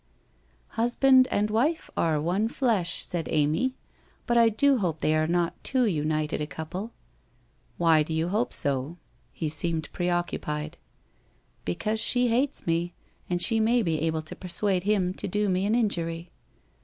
[0.81, 3.75] 'Husband and wife are one flesh,' said Amy.'
[4.25, 6.91] But I do hope they are not too united a couple.''
[7.77, 8.97] Why do you hope so?'
[9.31, 10.79] He seemed preoccupied.'
[11.65, 12.95] Because she hates me,
[13.29, 16.31] and she may be able to persuade him to do me an injury.'